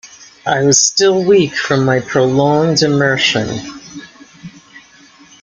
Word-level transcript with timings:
I 0.47 0.63
was 0.63 0.79
still 0.83 1.23
weak 1.23 1.53
from 1.53 1.85
my 1.85 1.99
prolonged 1.99 2.81
immersion. 2.81 3.47